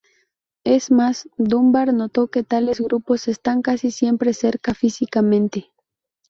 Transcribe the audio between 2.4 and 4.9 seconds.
tales grupos están casi siempre cerca